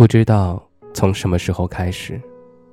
[0.00, 2.18] 不知道从什么时候开始，“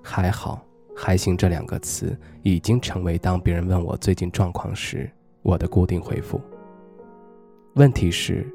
[0.00, 5.10] 还好，还行”这两个词已经成为当别人问我最近状况时
[5.42, 6.40] 我的固定回复。
[7.74, 8.48] 问题是，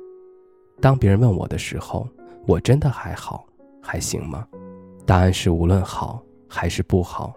[0.79, 2.07] 当别人问我的时候，
[2.47, 3.45] 我真的还好，
[3.81, 4.47] 还行吗？
[5.05, 7.33] 答案是无论好还是不好，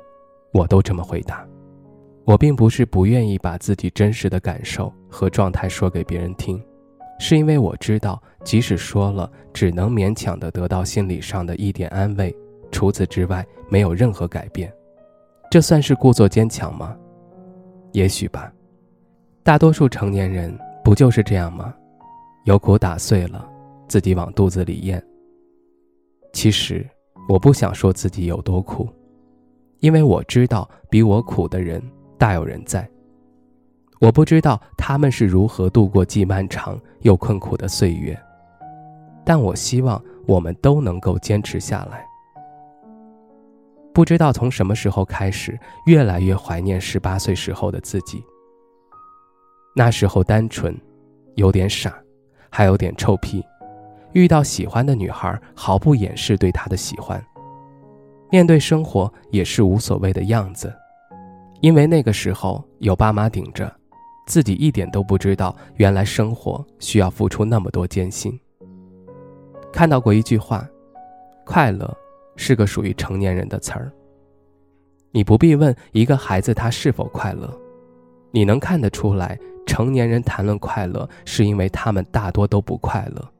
[0.52, 1.44] 我都这么回答。
[2.24, 6.64] 我并不是不愿意把自己真实的感受和状态说给别人听。
[7.18, 12.34] 是因为我知道，即使说了，只能勉强的得到心理上的一点安慰，
[12.70, 14.72] 除此之外没有任何改变。
[15.50, 16.96] 这算是故作坚强吗？
[17.92, 18.52] 也许吧。
[19.42, 21.72] 大多数成年人不就是这样吗？
[22.44, 23.48] 有苦打碎了，
[23.88, 25.02] 自己往肚子里咽。
[26.32, 26.84] 其实，
[27.28, 28.88] 我不想说自己有多苦，
[29.78, 31.80] 因为我知道比我苦的人
[32.18, 32.88] 大有人在。
[34.04, 38.14] 我不知道他们是如何度过既漫长又困苦的岁月，
[39.24, 42.04] 但我希望我们都能够坚持下来。
[43.94, 48.22] 不知道从什么时候开始，越来越怀念十八岁时候的自己。
[49.74, 50.78] 那时候单纯，
[51.36, 51.94] 有点傻，
[52.50, 53.42] 还有点臭屁，
[54.12, 57.24] 遇到喜欢的女孩毫不掩饰对她的喜欢，
[58.30, 60.70] 面对生活也是无所谓的样子，
[61.62, 63.74] 因为那个时候有爸妈顶着。
[64.26, 68.38] 自己一点都不知道，原来生活需要付出那么多艰辛。
[69.72, 70.66] 看到过一句话
[71.44, 71.94] ：“快乐
[72.36, 73.92] 是个属于成年人的词儿。”
[75.12, 77.52] 你不必问一个孩子他是否快乐，
[78.30, 83.30] 你能看得出来，成年人谈论快乐，是因为他们大多都不快乐。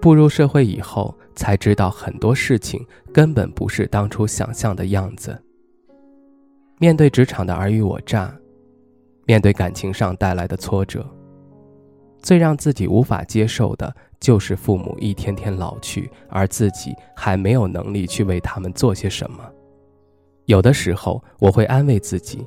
[0.00, 5.36] 步入社会以后，才知道很多事情根本不是当初想象的样子。
[6.78, 8.32] 面对职场的尔虞我诈。
[9.26, 11.04] 面对感情上带来的挫折，
[12.22, 19.38] 最让自己无法接受的就是父母一天天老去，而自己还没有能力去为他们做些什么。
[20.44, 22.46] 有的时候，我会安慰自己，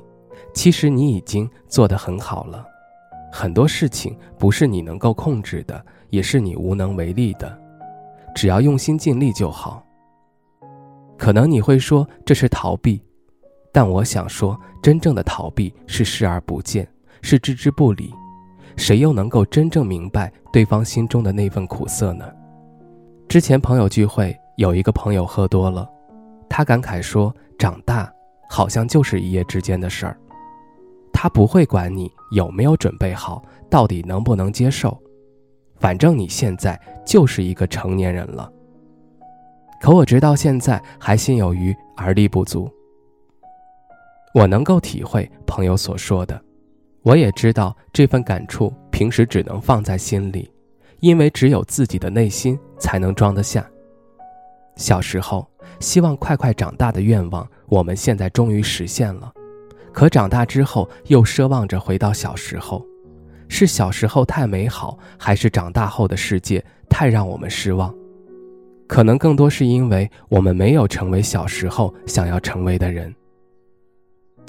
[0.54, 2.66] 其实你已经做得很好了。
[3.30, 7.56] 很多事情不是你能够控制的，也是你无能为力的，
[8.34, 9.84] 只要用心尽力就好。
[11.18, 13.02] 可能你会说这是逃避。
[13.72, 16.86] 但我想说，真正的逃避是视而不见，
[17.22, 18.12] 是置之不理。
[18.76, 22.24] 谁又能够真正明白对方心中的那份苦涩呢？
[23.28, 25.88] 之前朋友聚会，有一个朋友喝多了，
[26.48, 28.12] 他感慨说：“长大
[28.48, 30.18] 好像就是一夜之间的事儿。”
[31.12, 34.98] 他不会管你有没有准备好，到底能不能接受，
[35.78, 38.50] 反正你现在就是一个成年人了。
[39.80, 42.70] 可我直到现在还心有余而力不足。
[44.32, 46.40] 我能够体会朋友所说的，
[47.02, 50.48] 我也知道这份感触平时只能放在心里，
[51.00, 53.68] 因为只有自己的内心才能装得下。
[54.76, 59.32] 小时候希望快快长大的愿望，我们现在终于实现了，
[59.92, 62.86] 可长大之后又奢望着回到小时候，
[63.48, 67.92] 是小时候太美好，还是长大后的世界太让我们失望？
[68.86, 73.12] 可能更多是因为我们没有成为小时候想要成为的人。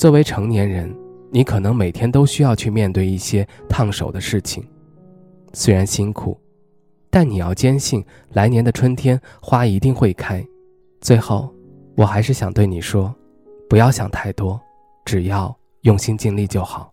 [0.02, 0.92] 作为成年人，
[1.30, 4.68] 你可能每天都需要去面对一些烫手的事情，
[5.54, 6.36] 虽然辛苦，
[7.12, 10.44] 但你要坚信，来年的春天花一定会开。
[11.02, 11.54] 最后，
[11.96, 13.14] 我还是想对你说，
[13.70, 14.60] 不要想太多，
[15.06, 16.91] 只要用心尽力就好。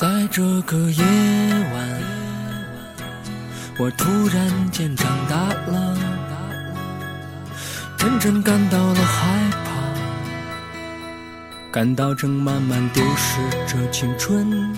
[0.00, 1.04] 在这个夜
[1.74, 1.86] 晚，
[3.78, 5.36] 我突然间长大
[5.70, 5.94] 了，
[7.98, 9.28] 真正感到了害
[9.62, 9.70] 怕，
[11.70, 14.72] 感到正慢慢丢失着青春，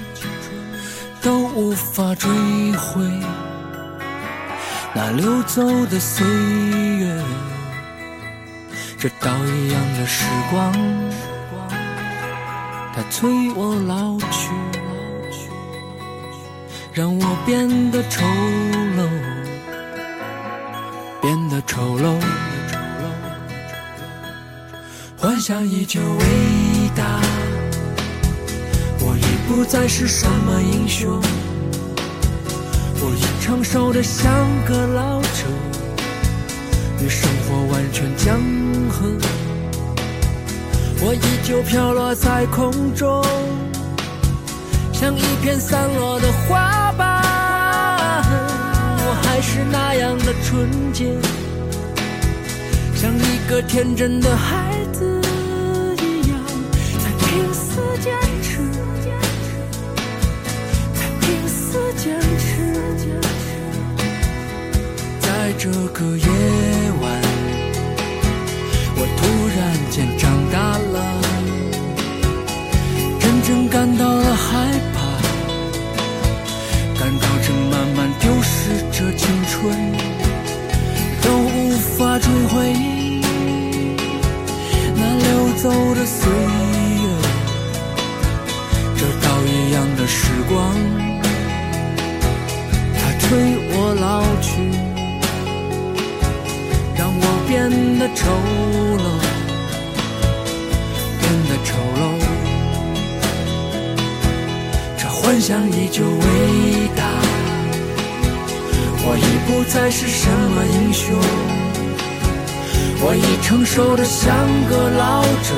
[1.20, 2.28] 都无法追
[2.72, 3.08] 回
[4.92, 6.26] 那流走的岁
[6.98, 7.22] 月，
[8.98, 10.72] 这刀一样的时光，
[12.92, 14.50] 它催我老去。
[16.94, 18.22] 让我变得丑
[18.98, 19.08] 陋，
[21.22, 22.20] 变得丑陋。
[25.16, 26.26] 幻想依旧伟
[26.94, 27.18] 大，
[29.00, 31.18] 我已不再是什么英雄，
[33.00, 34.30] 我已成熟的像
[34.66, 35.46] 个老者，
[37.00, 38.38] 与生活完全僵
[38.90, 39.08] 和。
[41.00, 43.24] 我依旧飘落在空中，
[44.92, 46.81] 像一片散落的花。
[49.32, 51.06] 还是那样的纯洁
[52.94, 55.06] 像一个天真的孩子
[56.02, 56.38] 一样
[56.98, 58.12] 在拼死坚
[58.42, 58.58] 持
[60.92, 62.76] 在拼死坚持
[65.18, 66.26] 在这个夜
[67.00, 67.21] 晚。
[86.04, 87.06] 岁月，
[88.96, 90.74] 这刀一样的时光，
[92.94, 93.28] 它催
[93.70, 94.50] 我老去。
[96.94, 97.52] 让我变
[97.98, 98.20] 得丑
[98.98, 99.04] 陋，
[101.18, 102.02] 变得丑陋。
[104.96, 106.10] 这幻想依旧伟
[106.94, 107.02] 大，
[109.04, 111.16] 我已不再是什么英雄，
[113.00, 114.32] 我已成熟的像
[114.68, 115.54] 个老者，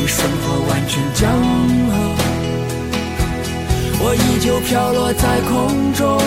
[0.00, 1.28] 与生活完全僵
[1.90, 1.92] 衡。
[4.00, 6.18] 我依旧飘落在空中，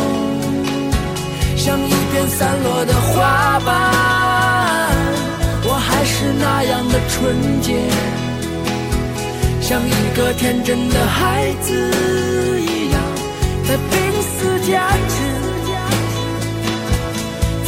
[1.55, 3.69] 像一片散落的花瓣。
[5.63, 7.79] 我还是那样的纯洁，
[9.61, 11.71] 像一个天真的孩子
[12.59, 13.01] 一样，
[13.67, 15.15] 在拼死坚持，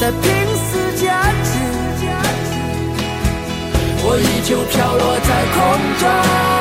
[0.01, 0.31] 在拼
[4.05, 6.52] 我依旧飘落在空中。